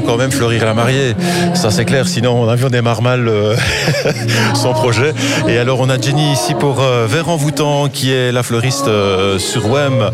[0.00, 1.14] quand même fleurir la mariée,
[1.54, 3.56] ça c'est clair, sinon on a vu on démarre mal euh,
[4.54, 5.14] son projet.
[5.48, 9.38] Et alors on a Jenny ici pour euh, Vert Envoûtant qui est la fleuriste euh,
[9.38, 10.10] sur WEM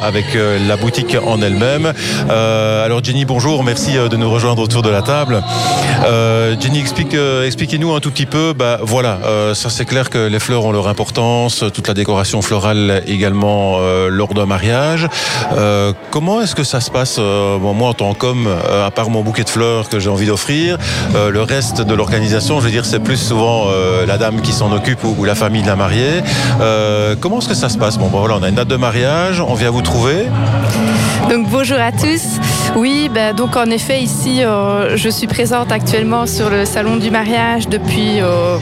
[0.00, 0.26] avec
[0.66, 1.92] la boutique en elle-même.
[2.28, 5.42] alors Jenny, bonjour, merci de nous rejoindre autour de la table.
[6.60, 7.14] Jenny, explique,
[7.44, 9.18] expliquez-nous un tout petit peu, bah, voilà,
[9.54, 13.78] ça c'est clair que les fleurs ont leur importance, toute la décoration florale également
[14.08, 15.08] lors d'un mariage.
[16.10, 18.48] comment est-ce que ça se passe, moi en tant qu'homme
[18.78, 20.78] euh, à part mon bouquet de fleurs que j'ai envie d'offrir,
[21.14, 24.52] euh, le reste de l'organisation, je veux dire, c'est plus souvent euh, la dame qui
[24.52, 26.22] s'en occupe ou, la famille de la mariée.
[27.20, 27.98] comment est-ce que ça se passe?
[27.98, 30.26] Bon, voilà, on a une date de mariage, on vient vous trouver.
[31.30, 32.38] Donc bonjour à tous.
[32.76, 34.40] Oui, ben, donc en effet ici,
[34.94, 38.20] je suis présente actuellement sur le salon du mariage depuis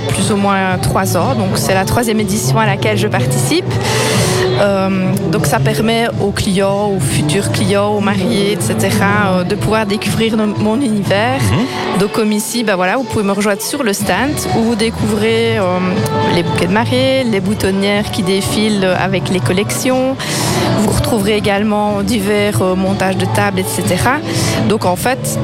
[0.09, 1.35] plus ou moins trois ans.
[1.35, 3.65] Donc c'est la troisième édition à laquelle je participe.
[4.61, 8.77] Euh, donc ça permet aux clients, aux futurs clients, aux mariés, etc.,
[9.27, 11.41] euh, de pouvoir découvrir mon univers.
[11.41, 11.99] Mhm.
[12.01, 15.59] Donc comme ici, bah voilà, vous pouvez me rejoindre sur le stand où vous découvrez
[15.59, 15.79] euh,
[16.35, 20.17] les bouquets de mariée, les boutonnières qui défilent avec les collections.
[21.07, 23.85] Vous retrouverez également divers montages de tables, etc.
[24.69, 25.39] Donc en fait,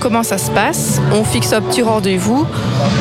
[0.00, 1.00] comment ça se passe?
[1.12, 2.44] On fixe un petit rendez-vous,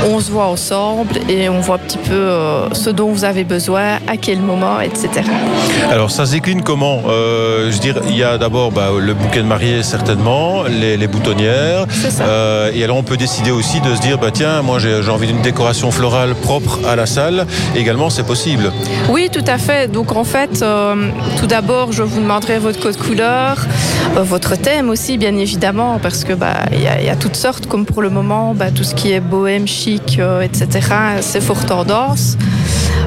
[0.07, 2.29] on se voit ensemble et on voit un petit peu
[2.73, 5.23] ce dont vous avez besoin, à quel moment, etc.
[5.89, 7.01] Alors ça se décline comment?
[7.07, 11.07] Euh, Je veux dire, il y a d'abord bah, le bouquet de mariée certainement, les,
[11.07, 11.85] boutonnières.
[12.21, 15.27] Euh, et alors on peut décider aussi de se dire, bah tiens, moi j'ai envie
[15.27, 17.47] d'une décoration florale propre à la salle.
[17.75, 18.71] Également, c'est possible.
[19.09, 19.91] Oui, tout à fait.
[19.91, 23.65] Donc en fait, euh, tout d'abord, je vous demanderai votre code couleur,
[24.15, 28.09] votre thème aussi, bien évidemment, parce que bah y, a toutes sortes, comme pour le
[28.09, 30.81] moment, bah, tout ce qui est bohème, chic, etc.
[31.21, 32.37] C'est fort tendance.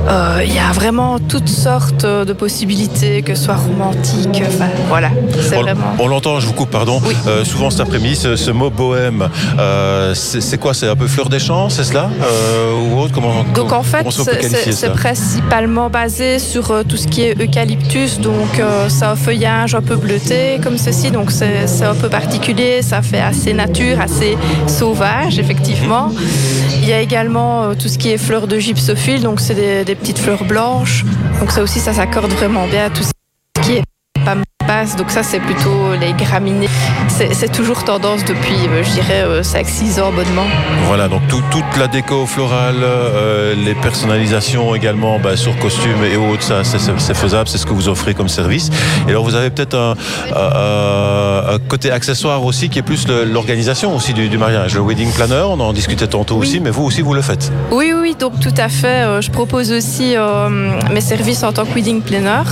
[0.08, 4.42] Euh, il y a vraiment toutes sortes de possibilités, que ce soit romantique.
[4.46, 5.10] Enfin, voilà.
[5.52, 5.96] On, vraiment...
[5.98, 7.00] on l'entend, je vous coupe, pardon.
[7.26, 10.74] Euh, souvent cet après-midi, ce, mot bohème, euh, c'est quoi?
[10.74, 12.08] C'est un peu fleur des champs, c'est cela?
[12.90, 13.12] Ou autre?
[13.12, 14.06] Comment, Donc en fait,
[14.70, 18.20] c'est principalement basé sur tout ce qui est eucalyptus.
[18.20, 21.10] Donc c'est un feuillage un peu bleuté comme ceci.
[21.10, 22.82] Donc c'est un peu particulier.
[22.82, 24.36] Ça fait assez nature, assez
[24.68, 26.12] sauvage, effectivement.
[26.82, 29.22] Il y a également tout ce qui est fleurs de gypsophile.
[29.22, 31.04] Donc c'est des, des petites fleurs blanches.
[31.40, 33.15] Donc ça aussi, ça s'accorde vraiment bien à tout pas
[34.76, 34.96] passe.
[34.96, 36.68] Donc ça, c'est plutôt les graminées.
[37.08, 40.46] C'est toujours tendance depuis, euh, je dirais, 5-6 euh, ans bonnement.
[40.86, 46.42] Voilà, donc toute la déco florale, euh, les personnalisations également bah, sur costumes et autres,
[46.42, 48.70] ça c'est faisable, c'est ce que vous offrez comme service.
[49.06, 54.38] Et alors vous avez peut-être un, côté accessoire aussi qui est plus l'organisation aussi du,
[54.38, 57.50] mariage, le wedding planner, on en discutait tantôt aussi, mais vous aussi vous le faites.
[57.70, 59.22] Oui, oui, donc tout à fait.
[59.22, 60.14] je propose aussi
[60.92, 62.42] mes services en tant que wedding planner.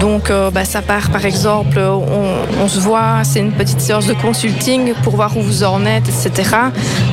[0.00, 4.94] Donc bah, ça part par exemple, on, se voit, c'est une petite séance de consulting
[5.02, 6.50] pour voir où vous en êtes, etc.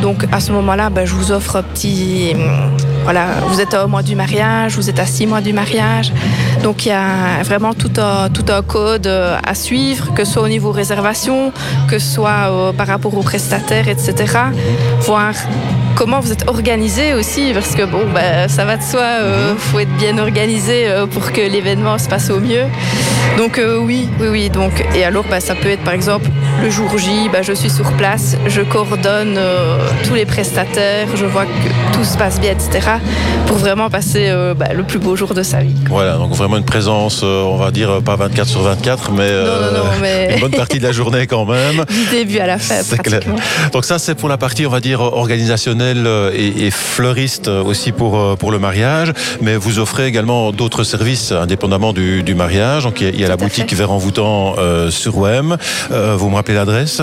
[0.02, 2.36] Donc à ce moment-là, ben, je vous offre un petit...
[3.04, 6.12] Voilà, vous êtes au mois du mariage, vous êtes à six mois du mariage.
[6.64, 10.42] Donc il y a vraiment tout un, tout un code à suivre, que ce soit
[10.42, 11.52] au niveau réservation,
[11.88, 14.16] que ce soit euh, par rapport aux prestataires, etc.
[15.02, 15.34] Voir
[15.96, 19.56] comment vous êtes organisé aussi, parce que bon, bah, ça va de soi, il euh,
[19.56, 22.66] faut être bien organisé euh, pour que l'événement se passe au mieux.
[23.38, 24.50] Donc euh, oui, oui, oui.
[24.50, 26.30] Donc, et alors, bah, ça peut être par exemple
[26.62, 29.40] le jour J, bah, je suis sur place, je coordonne
[30.04, 32.88] tous les prestataires, je vois que tout se passe bien, etc.
[33.48, 35.76] Pour vraiment passer bah, le plus beau jour de sa vie.
[35.90, 40.52] Voilà, donc vraiment une présence, on va dire pas 24 sur 24, mais, une bonne
[40.52, 41.84] partie de la journée quand même.
[41.96, 42.76] Du début à la fin.
[42.84, 43.22] C'est clair.
[43.72, 48.18] Donc ça, c'est pour la partie, on va dire, organisationnelle euh, et, fleuriste aussi pour,
[48.18, 52.84] euh, pour le mariage, mais vous offrez également d'autres services indépendamment du, mariage.
[52.84, 55.58] Donc il y a, la boutique Vert Envoûtant euh, sur WEM.
[55.90, 57.02] vous me rappelez l'adresse?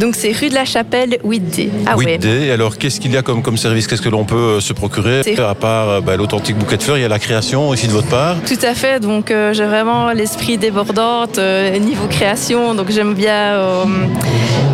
[0.00, 1.68] Donc c'est rue de la Chapelle 8D.
[1.86, 2.50] Ah 8D.
[2.50, 3.86] Alors qu'est-ce qu'il y a comme, comme service?
[3.86, 5.20] Qu'est-ce que l'on peut se procurer?
[5.38, 8.08] À part bah, l'authentique bouquet de fleurs, il y a la création aussi de votre
[8.08, 8.36] part?
[8.46, 9.00] Tout à fait.
[9.00, 11.38] Donc j'ai vraiment l'esprit débordante
[11.80, 12.74] niveau création.
[12.74, 13.84] Donc j'aime bien,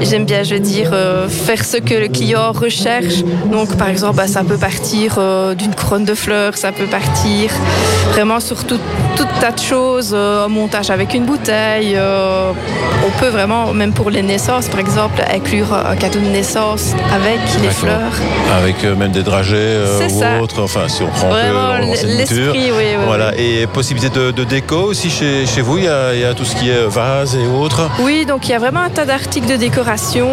[0.00, 0.90] j'aime bien, je veux dire,
[1.28, 3.24] faire ce que le client recherche.
[3.50, 7.50] Donc par exemple, bah, ça peut partir euh, d'une couronne de fleurs, ça peut partir
[8.12, 8.78] vraiment sur tout,
[9.40, 11.94] tas de choses, euh, un montage avec une bouteille.
[11.96, 12.52] Euh,
[13.06, 17.38] on peut vraiment, même pour les naissances par exemple, inclure un cadeau de naissance avec
[17.62, 18.12] les fleurs.
[18.56, 19.78] Avec même des dragées
[20.10, 25.10] ou autres, enfin si on prend vraiment l'esprit, oui, Voilà, et possibilité de, déco aussi
[25.10, 27.90] chez, vous, il y, a, tout ce qui est vase et autres.
[28.00, 30.28] Oui, donc il y a vraiment un tas d'articles de décoration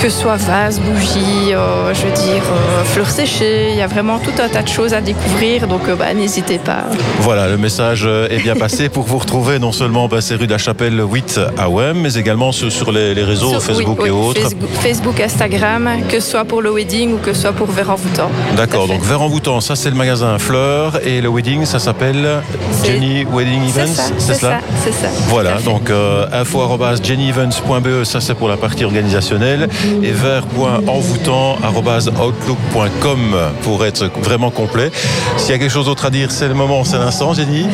[0.00, 3.70] que ce soit vase, bougies, euh, je veux euh, fleurs séchées.
[3.70, 6.58] Il y a vraiment tout un tas de choses à découvrir, donc euh, bah, n'hésitez
[6.58, 6.84] pas.
[7.20, 10.52] Voilà, le message est bien passé pour vous retrouver non seulement bah, c'est rue de
[10.52, 14.10] la Chapelle 8 à Wem, mais également sur, les, les, réseaux Sur- Facebook oui, et
[14.10, 14.40] oui, autres.
[14.40, 17.90] Facebook, Facebook, Instagram, que ce soit pour le wedding ou que ce soit pour verre
[17.90, 18.30] envoûtant.
[18.56, 22.42] D'accord, donc envoûtant, ça c'est le magasin Fleurs et le wedding, ça s'appelle
[22.84, 25.08] Jenny Wedding Events, c'est cela ça, c'est ça.
[25.28, 29.68] Voilà, donc euh, info arobase jennyevents.be, ça c'est pour la partie organisationnelle,
[30.02, 34.90] et vers.envoûtant arobase outlook.com pour être vraiment complet.
[35.36, 37.66] S'il y a quelque chose d'autre à dire, c'est le moment, c'est l'instant, Jenny.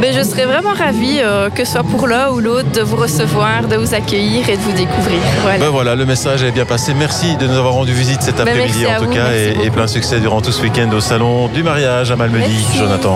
[0.00, 2.96] Mais je serais vraiment ravie, euh, que ce soit pour l'un ou l'autre, de vous
[2.96, 5.18] recevoir, de vous accueillir et de vous découvrir.
[5.42, 5.58] Voilà.
[5.58, 6.94] Ben voilà, le message est bien passé.
[6.94, 9.70] Merci de nous avoir rendu visite cet Ben, après-midi en tout vous, cas, et, et
[9.70, 12.64] plein succès durant tout ce week-end au salon du mariage à Malmedy.
[12.76, 13.14] Jonathan.